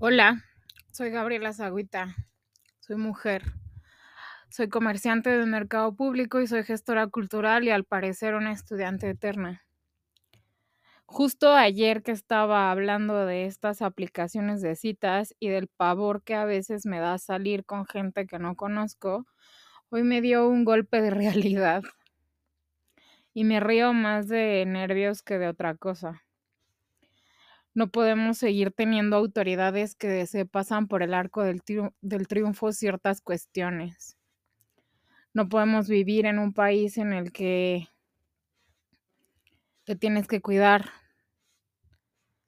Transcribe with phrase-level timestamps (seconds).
[0.00, 0.44] Hola,
[0.92, 2.14] soy Gabriela Zagüita,
[2.78, 3.42] soy mujer,
[4.48, 9.66] soy comerciante del mercado público y soy gestora cultural y al parecer una estudiante eterna.
[11.04, 16.44] Justo ayer que estaba hablando de estas aplicaciones de citas y del pavor que a
[16.44, 19.26] veces me da salir con gente que no conozco,
[19.90, 21.82] hoy me dio un golpe de realidad
[23.34, 26.22] y me río más de nervios que de otra cosa.
[27.74, 31.62] No podemos seguir teniendo autoridades que se pasan por el arco del,
[32.00, 34.16] del, triunfo ciertas cuestiones.
[35.32, 37.88] No podemos vivir en un país en el que
[39.84, 40.90] te tienes que cuidar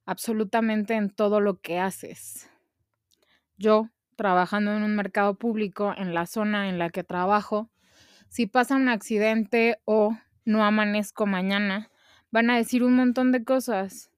[0.04, 2.50] absolutamente en todo lo que haces.
[3.56, 7.70] Yo, trabajando en un mercado público en la zona en la que trabajo,
[8.28, 11.90] si pasa un accidente o no amanezco mañana,
[12.30, 14.09] van a decir un montón de cosas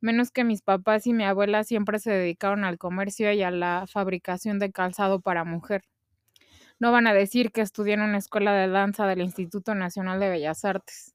[0.00, 3.86] menos que mis papás y mi abuela siempre se dedicaron al comercio y a la
[3.86, 5.82] fabricación de calzado para mujer.
[6.78, 10.28] No van a decir que estudié en una escuela de danza del Instituto Nacional de
[10.28, 11.14] Bellas Artes.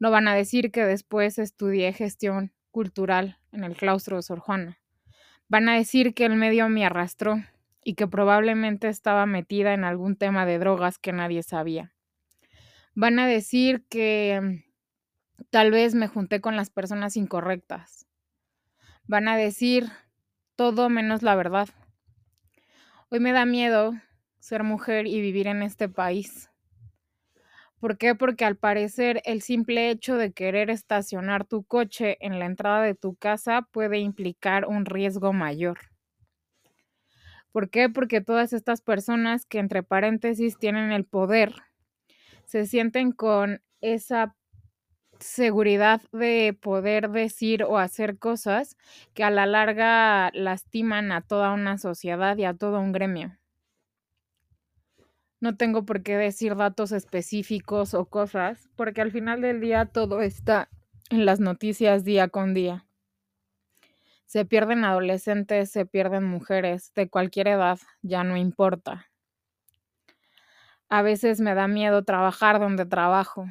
[0.00, 4.78] No van a decir que después estudié gestión cultural en el claustro de Sor Juana.
[5.48, 7.36] Van a decir que el medio me arrastró
[7.84, 11.94] y que probablemente estaba metida en algún tema de drogas que nadie sabía.
[12.94, 18.07] Van a decir que mm, tal vez me junté con las personas incorrectas
[19.08, 19.90] van a decir
[20.54, 21.68] todo menos la verdad.
[23.10, 23.94] Hoy me da miedo
[24.38, 26.50] ser mujer y vivir en este país.
[27.80, 28.14] ¿Por qué?
[28.14, 32.94] Porque al parecer el simple hecho de querer estacionar tu coche en la entrada de
[32.94, 35.78] tu casa puede implicar un riesgo mayor.
[37.50, 37.88] ¿Por qué?
[37.88, 41.54] Porque todas estas personas que entre paréntesis tienen el poder
[42.44, 44.34] se sienten con esa
[45.20, 48.76] seguridad de poder decir o hacer cosas
[49.14, 53.38] que a la larga lastiman a toda una sociedad y a todo un gremio.
[55.40, 60.20] No tengo por qué decir datos específicos o cosas, porque al final del día todo
[60.20, 60.68] está
[61.10, 62.86] en las noticias día con día.
[64.26, 69.06] Se pierden adolescentes, se pierden mujeres de cualquier edad, ya no importa.
[70.88, 73.46] A veces me da miedo trabajar donde trabajo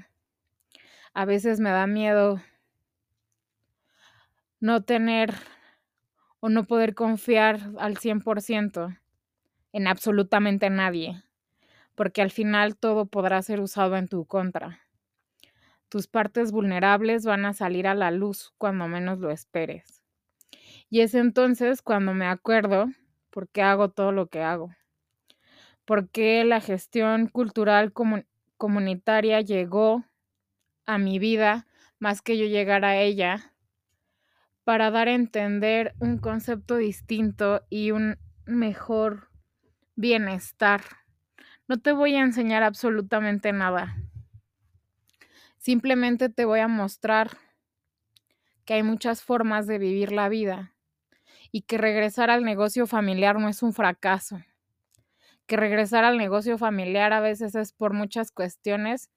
[1.18, 2.40] a veces me da miedo
[4.60, 5.34] no tener
[6.40, 8.96] o no poder confiar al 100%
[9.74, 11.24] en absolutamente nadie,
[11.96, 14.80] porque al final todo podrá ser usado en tu contra.
[15.90, 20.04] Tus partes vulnerables van a salir a la luz cuando menos lo esperes.
[20.88, 22.92] Y es entonces cuando me acuerdo
[23.32, 24.70] por qué hago todo lo que hago.
[25.84, 27.92] Por qué la gestión cultural
[28.58, 30.06] comunitaria llegó
[30.88, 31.68] a mi vida
[32.00, 33.54] más que yo llegar a ella
[34.64, 39.30] para dar a entender un concepto distinto y un mejor
[39.96, 40.82] bienestar.
[41.68, 43.96] No te voy a enseñar absolutamente nada.
[45.58, 47.38] Simplemente te voy a mostrar
[48.66, 50.74] que hay muchas formas de vivir la vida
[51.52, 54.42] y que regresar al negocio familiar no es un fracaso.
[55.46, 59.10] Que regresar al negocio familiar a veces es por muchas cuestiones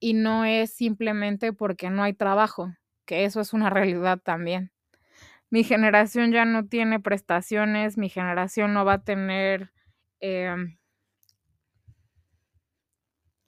[0.00, 4.72] y no es simplemente porque no hay trabajo, que eso es una realidad también.
[5.50, 9.72] Mi generación ya no tiene prestaciones, mi generación no va a tener
[10.20, 10.78] em,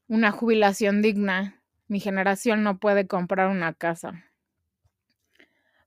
[0.08, 4.24] una jubilación digna, mi generación no puede comprar una casa.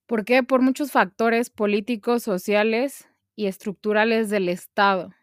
[0.06, 0.44] ¿Por qué?
[0.44, 5.13] Por muchos factores políticos, sociales y estructurales del Estado.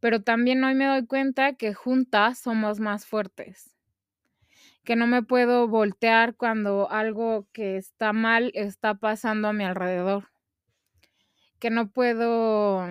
[0.00, 3.73] Pero también hoy me doy cuenta que juntas somos más fuertes
[4.84, 10.28] que no me puedo voltear cuando algo que está mal está pasando a mi alrededor,
[11.58, 12.86] que no puedo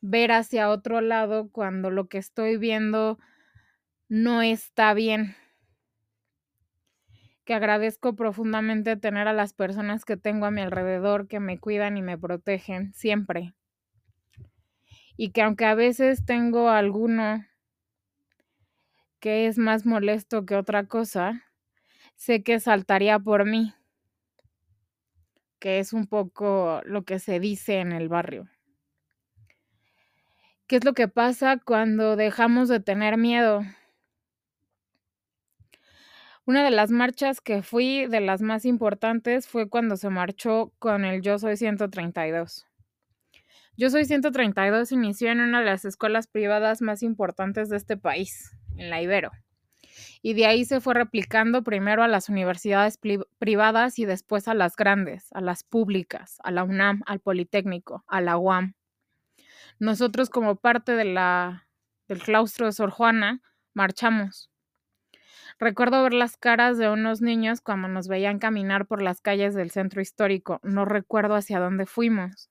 [0.00, 3.18] ver hacia otro lado cuando lo que estoy viendo
[4.08, 5.34] no está bien.
[7.44, 11.96] Que agradezco profundamente tener a las personas que tengo a mi alrededor que me cuidan
[11.96, 13.54] y me protegen siempre.
[15.16, 17.44] Y que aunque a veces tengo alguno
[19.22, 21.44] que es más molesto que otra cosa,
[22.16, 23.72] sé que saltaría por mí,
[25.60, 28.48] que es un poco lo que se dice en el barrio.
[30.66, 33.62] ¿Qué es lo que pasa cuando dejamos de tener miedo?
[36.44, 41.04] Una de las marchas que fui de las más importantes fue cuando se marchó con
[41.04, 42.66] el Yo Soy 132.
[43.76, 48.56] Yo Soy 132 inició en una de las escuelas privadas más importantes de este país,
[48.82, 49.30] en la Ibero.
[50.22, 52.98] Y de ahí se fue replicando primero a las universidades
[53.38, 58.20] privadas y después a las grandes, a las públicas, a la UNAM, al Politécnico, a
[58.20, 58.74] la UAM.
[59.78, 61.18] Nosotros como parte del
[62.22, 63.42] claustro de Sor Juana,
[63.74, 64.48] marchamos.
[65.58, 69.70] Recuerdo ver las caras de unos niños cuando nos veían caminar por las calles del
[69.70, 70.60] centro histórico.
[70.62, 72.50] No recuerdo hacia dónde fuimos.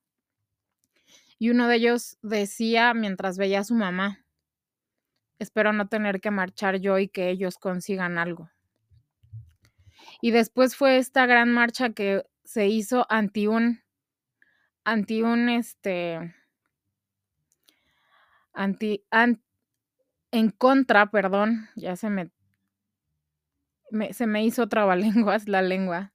[1.39, 4.23] Y uno de ellos decía mientras veía a su mamá,
[5.41, 8.51] espero no tener que marchar yo y que ellos consigan algo.
[10.21, 13.81] Y después fue esta gran marcha que se hizo anti un,
[14.83, 16.35] anti un, este,
[18.53, 19.03] anti,
[20.31, 22.29] en contra, perdón, ya se me
[24.11, 26.13] se me hizo trabalenguas la lengua,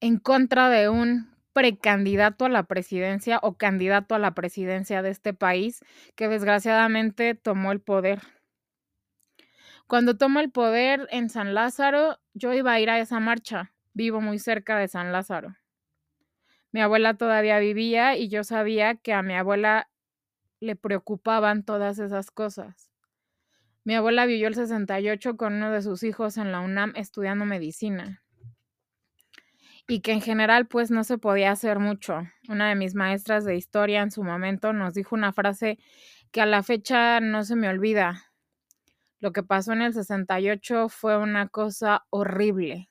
[0.00, 5.32] en contra de un precandidato a la presidencia o candidato a la presidencia de este
[5.32, 5.82] país
[6.16, 8.20] que desgraciadamente tomó el poder.
[9.86, 13.72] Cuando tomó el poder en San Lázaro, yo iba a ir a esa marcha.
[13.92, 15.54] Vivo muy cerca de San Lázaro.
[16.72, 19.88] Mi abuela todavía vivía y yo sabía que a mi abuela
[20.58, 22.90] le preocupaban todas esas cosas.
[23.84, 28.23] Mi abuela vivió el 68 con uno de sus hijos en la UNAM estudiando medicina.
[29.86, 32.22] Y que en general pues no se podía hacer mucho.
[32.48, 35.78] Una de mis maestras de historia en su momento nos dijo una frase
[36.32, 38.32] que a la fecha no se me olvida.
[39.20, 42.90] Lo que pasó en el 68 fue una cosa horrible.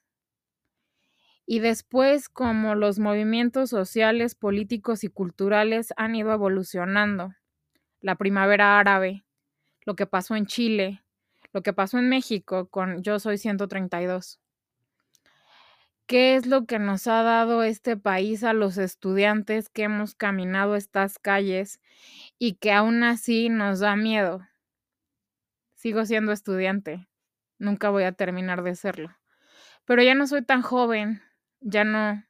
[1.45, 7.33] Y después, como los movimientos sociales, políticos y culturales han ido evolucionando,
[7.99, 9.25] la primavera árabe,
[9.85, 11.03] lo que pasó en Chile,
[11.51, 14.39] lo que pasó en México con Yo Soy 132.
[16.13, 20.75] ¿Qué es lo que nos ha dado este país a los estudiantes que hemos caminado
[20.75, 21.81] estas calles
[22.37, 24.47] y que aún así nos da miedo?
[25.73, 27.07] Sigo siendo estudiante,
[27.57, 29.09] nunca voy a terminar de serlo.
[29.85, 31.23] Pero ya no soy tan joven,
[31.61, 32.23] ya no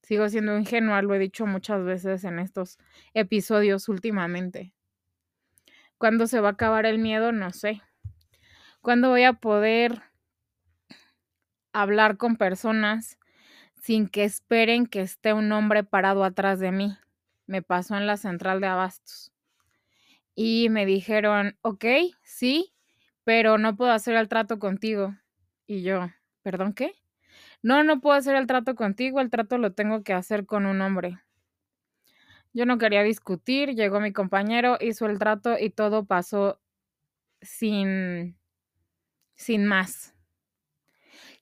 [0.00, 2.78] sigo siendo ingenua, lo he dicho muchas veces en estos
[3.12, 4.72] episodios últimamente.
[5.98, 7.32] ¿Cuándo se va a acabar el miedo?
[7.32, 7.82] No sé.
[8.80, 10.09] ¿Cuándo voy a poder
[11.72, 13.18] hablar con personas
[13.80, 16.96] sin que esperen que esté un hombre parado atrás de mí?
[17.46, 19.32] Me pasó en la central de abastos.
[20.34, 21.84] Y me dijeron, ok,
[22.22, 22.72] sí,
[23.24, 25.16] pero no puedo hacer el trato contigo.
[25.66, 26.08] Y yo,
[26.42, 26.94] ¿perdón qué?
[27.62, 30.80] No, no puedo hacer el trato contigo, el trato lo tengo que hacer con un
[30.80, 31.18] hombre.
[32.52, 36.60] Yo no quería discutir, llegó mi compañero, hizo el trato y todo pasó
[37.42, 38.36] sin,
[39.36, 40.14] sin más.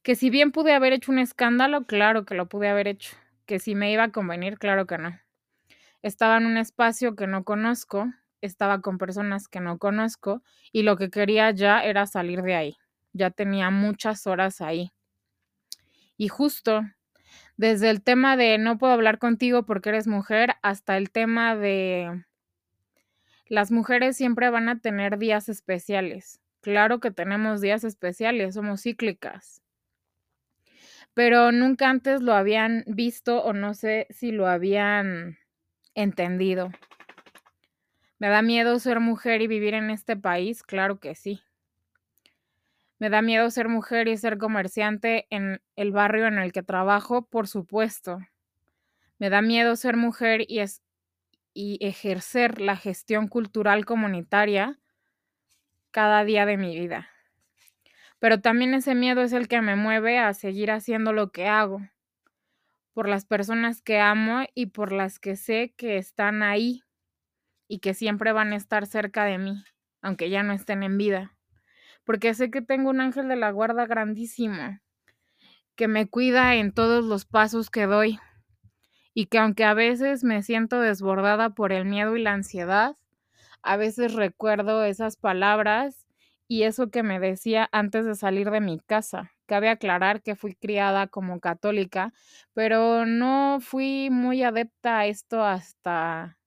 [0.08, 3.14] Que si bien pude haber hecho un escándalo, claro que lo pude haber hecho.
[3.44, 5.20] Que si me iba a convenir, claro que no.
[6.00, 8.10] Estaba en un espacio que no conozco,
[8.40, 12.76] estaba con personas que no conozco y lo que quería ya era salir de ahí.
[13.12, 14.92] Ya tenía muchas horas ahí.
[16.16, 16.80] Y justo
[17.58, 22.24] desde el tema de no puedo hablar contigo porque eres mujer hasta el tema de
[23.46, 26.40] las mujeres siempre van a tener días especiales.
[26.62, 29.60] Claro que tenemos días especiales, somos cíclicas.
[31.18, 35.36] Pero nunca antes lo habían visto o no sé si lo habían
[35.96, 36.70] entendido.
[38.20, 40.62] ¿Me da miedo ser mujer y vivir en este país?
[40.62, 41.42] Claro que sí.
[43.00, 47.22] Me da miedo ser mujer y ser comerciante en el barrio en el que trabajo,
[47.22, 48.20] por supuesto.
[49.18, 50.60] Me da miedo ser mujer y,
[51.84, 54.78] ejercer la gestión cultural comunitaria
[55.90, 57.08] cada día de mi vida.
[58.18, 61.80] Pero también ese miedo es el que me mueve a seguir haciendo lo que hago,
[62.92, 66.82] por las personas que amo y por las que sé que están ahí
[67.68, 69.62] y que siempre van a estar cerca de mí,
[70.02, 71.36] aunque ya no estén en vida.
[72.02, 74.80] Porque sé que tengo un ángel de la guarda grandísimo,
[75.76, 78.18] que me cuida en todos los pasos que doy,
[79.14, 82.96] y que aunque a veces me siento desbordada por el miedo y la ansiedad,
[83.62, 86.07] a veces recuerdo esas palabras
[86.48, 89.32] y eso que me decía antes de salir de mi casa.
[89.46, 92.12] Cabe aclarar que fui criada como católica,
[92.54, 96.38] pero no fui muy adepta a esto hasta...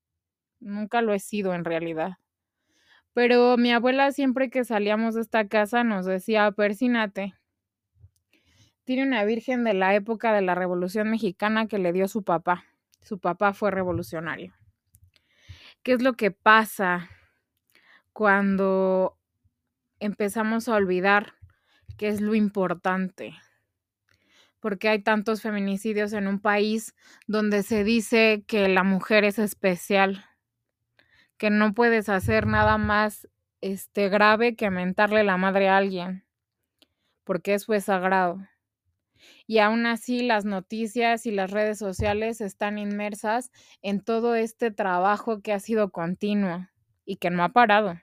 [0.60, 2.18] nunca lo he sido en realidad.
[3.14, 7.36] Pero mi abuela siempre que salíamos de esta casa nos decía, persínate.
[8.86, 12.66] Tiene una virgen de la época de la Revolución Mexicana que le dio su papá.
[13.02, 14.54] Su papá fue revolucionario.
[15.84, 17.10] ¿Qué es lo que pasa
[18.14, 19.18] cuando
[20.02, 21.36] empezamos a olvidar
[21.98, 23.36] qué es lo importante?
[24.60, 26.94] Porque hay tantos feminicidios en un país
[27.28, 30.26] donde se dice que la mujer es especial,
[31.38, 33.28] que no puedes hacer nada más
[33.62, 36.26] este, grave que mentarle la madre a alguien,
[37.24, 38.40] porque eso es sagrado.
[39.46, 43.52] Y aún así las noticias y las redes sociales están inmersas
[43.84, 46.68] en todo este trabajo que ha sido continuo
[47.06, 48.00] y que no ha parado.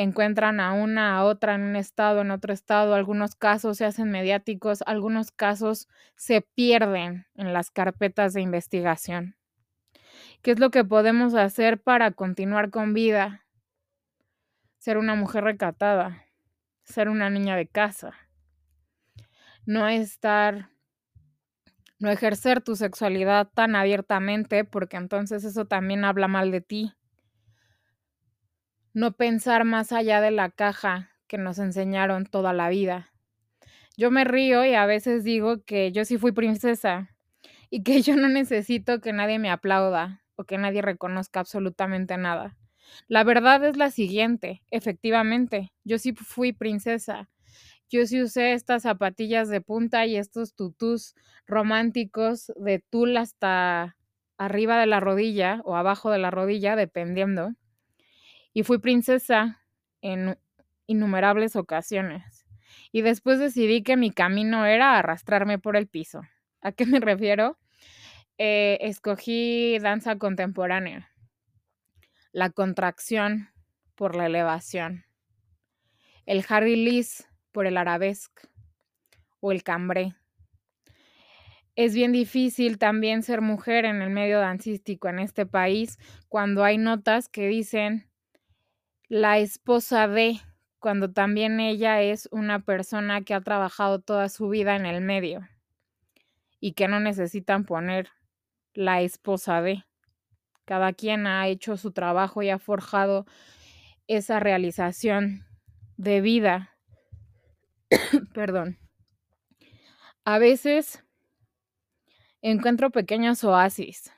[0.00, 4.12] Encuentran a una, a otra en un estado, en otro estado, algunos casos se hacen
[4.12, 9.34] mediáticos, algunos casos se pierden en las carpetas de investigación.
[10.40, 13.44] ¿Qué es lo que podemos hacer para continuar con vida?
[14.78, 16.24] Ser una mujer recatada,
[16.84, 18.12] ser una niña de casa,
[19.66, 20.70] no estar,
[21.98, 26.94] no ejercer tu sexualidad tan abiertamente, porque entonces eso también habla mal de ti.
[28.94, 33.12] No pensar más allá de la caja que nos enseñaron toda la vida.
[33.96, 37.14] Yo me río y a veces digo que yo sí fui princesa
[37.70, 42.56] y que yo no necesito que nadie me aplauda o que nadie reconozca absolutamente nada.
[43.08, 47.28] La verdad es la siguiente, efectivamente, yo sí fui princesa.
[47.90, 51.14] Yo sí usé estas zapatillas de punta y estos tutús
[51.46, 53.96] románticos de tul hasta
[54.38, 57.52] arriba de la rodilla o abajo de la rodilla, dependiendo.
[58.52, 59.62] Y fui princesa
[60.00, 60.38] en
[60.86, 62.46] innumerables ocasiones.
[62.92, 66.22] Y después decidí que mi camino era arrastrarme por el piso.
[66.60, 67.58] ¿A qué me refiero?
[68.38, 71.10] Eh, escogí danza contemporánea,
[72.30, 73.48] la contracción
[73.96, 75.04] por la elevación,
[76.24, 78.46] el Harry Lis por el arabesque
[79.40, 80.14] o el cambré.
[81.74, 86.78] Es bien difícil también ser mujer en el medio dancístico en este país cuando hay
[86.78, 88.07] notas que dicen
[89.08, 90.40] la esposa de,
[90.78, 95.48] cuando también ella es una persona que ha trabajado toda su vida en el medio
[96.60, 98.10] y que no necesitan poner
[98.74, 99.84] la esposa de.
[100.64, 103.24] Cada quien ha hecho su trabajo y ha forjado
[104.06, 105.46] esa realización
[105.96, 106.76] de vida.
[108.34, 108.78] Perdón.
[110.24, 111.02] A veces
[112.42, 114.12] encuentro pequeños oasis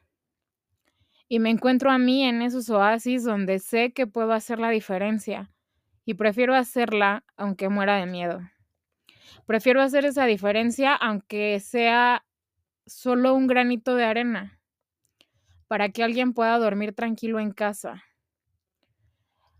[1.33, 5.49] y me encuentro a mí en esos oasis donde sé que puedo hacer la diferencia
[6.05, 8.41] y prefiero hacerla aunque muera de miedo.
[9.47, 12.27] Prefiero hacer esa diferencia aunque sea
[12.85, 14.59] solo un granito de arena,
[15.69, 18.03] para que alguien pueda dormir tranquilo en casa.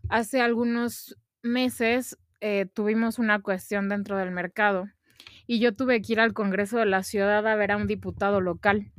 [0.09, 4.89] Hace algunos meses eh, tuvimos una cuestión dentro del mercado
[5.47, 8.41] y yo tuve que ir al Congreso de la Ciudad a ver a un diputado
[8.41, 8.91] local.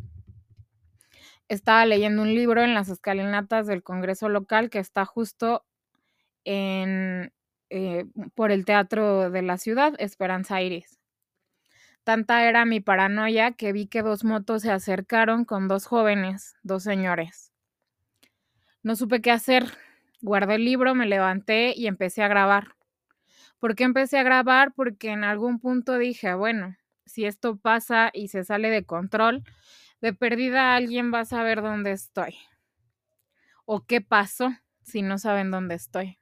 [1.49, 5.65] Estaba leyendo un libro en las escalinatas del Congreso local que está justo
[6.45, 7.33] en,
[7.71, 10.99] eh, por el Teatro de la Ciudad, Esperanza Iris.
[12.05, 16.83] Tanta era mi paranoia que vi que dos motos se acercaron con dos jóvenes, dos
[16.83, 17.53] señores.
[18.83, 19.65] No supe qué hacer.
[20.21, 22.75] Guardé el libro, me levanté y empecé a grabar.
[23.61, 24.73] ¿Por qué empecé a grabar?
[24.75, 29.45] Porque en algún punto dije, bueno, si esto pasa y se sale de control,
[30.03, 32.37] de perdida alguien va a saber dónde estoy.
[33.65, 34.51] O qué pasó
[34.83, 36.19] si no saben dónde estoy.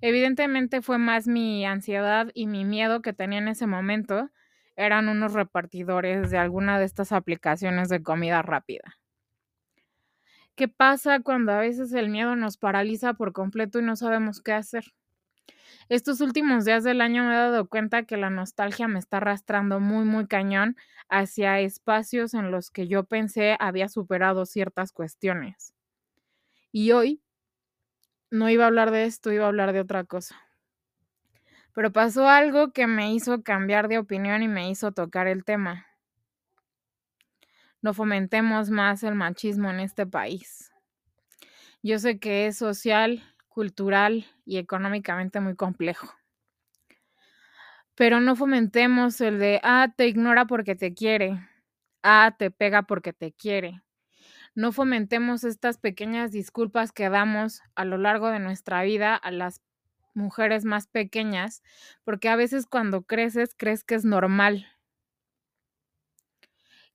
[0.00, 4.30] Evidentemente fue más mi ansiedad y mi miedo que tenía en ese momento
[4.76, 8.98] eran unos repartidores de alguna de estas aplicaciones de comida rápida.
[10.56, 14.52] ¿Qué pasa cuando a veces el miedo nos paraliza por completo y no sabemos qué
[14.52, 14.84] hacer?
[15.88, 19.80] Estos últimos días del año me he dado cuenta que la nostalgia me está arrastrando
[19.80, 20.76] muy, muy cañón
[21.08, 25.72] hacia espacios en los que yo pensé había superado ciertas cuestiones.
[26.72, 27.22] Y hoy
[28.30, 30.36] no iba a hablar de esto, iba a hablar de otra cosa.
[31.74, 35.86] Pero pasó algo que me hizo cambiar de opinión y me hizo tocar el tema.
[37.80, 40.72] No fomentemos más el machismo en este país.
[41.82, 46.08] Yo sé que es social, cultural y económicamente muy complejo.
[47.94, 51.40] Pero no fomentemos el de, ah, te ignora porque te quiere,
[52.02, 53.82] ah, te pega porque te quiere.
[54.54, 59.62] No fomentemos estas pequeñas disculpas que damos a lo largo de nuestra vida a las
[60.14, 61.62] mujeres más pequeñas,
[62.04, 64.66] porque a veces cuando creces crees que es normal.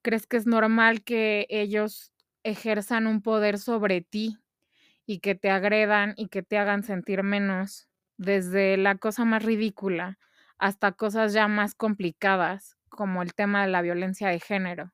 [0.01, 4.37] Crees que es normal que ellos ejerzan un poder sobre ti
[5.05, 10.19] y que te agredan y que te hagan sentir menos, desde la cosa más ridícula
[10.57, 14.93] hasta cosas ya más complicadas, como el tema de la violencia de género,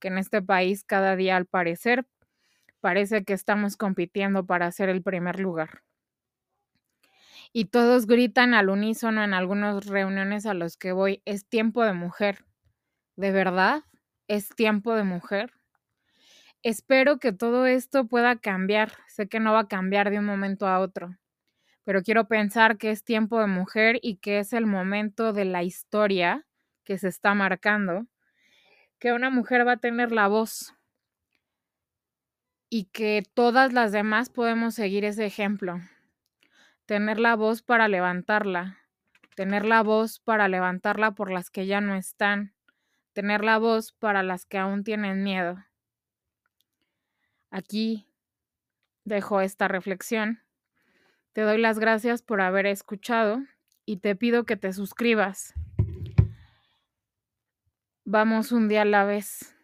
[0.00, 2.06] que en este país cada día al parecer
[2.80, 5.82] parece que estamos compitiendo para ser el primer lugar
[7.52, 11.92] y todos gritan al unísono en algunas reuniones a los que voy, es tiempo de
[11.92, 12.44] mujer.
[13.16, 13.84] ¿De verdad?
[14.28, 15.52] ¿Es tiempo de mujer?
[16.64, 18.92] Espero que todo esto pueda cambiar.
[19.06, 21.14] Sé que no va a cambiar de un momento a otro,
[21.84, 25.62] pero quiero pensar que es tiempo de mujer y que es el momento de la
[25.62, 26.46] historia
[26.84, 28.06] que se está marcando,
[28.98, 30.74] que una mujer va a tener la voz
[32.70, 35.82] y que todas las demás podemos seguir ese ejemplo.
[36.86, 38.78] Tener la voz para levantarla,
[39.36, 42.54] tener la voz para levantarla por las que ya no están,
[43.12, 45.58] tener la voz para las que aún tienen miedo.
[47.54, 48.08] Aquí
[49.04, 50.42] dejo esta reflexión.
[51.32, 53.44] Te doy las gracias por haber escuchado
[53.86, 55.54] y te pido que te suscribas.
[58.04, 59.54] Vamos un día a la vez.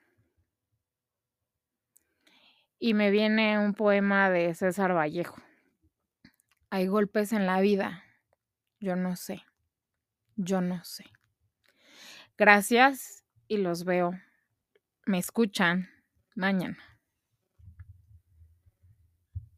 [2.78, 5.42] Y me viene un poema de César Vallejo.
[6.70, 8.04] Hay golpes en la vida.
[8.78, 9.42] Yo no sé.
[10.36, 11.06] Yo no sé.
[12.38, 14.12] Gracias y los veo.
[15.06, 15.90] Me escuchan
[16.36, 16.89] mañana.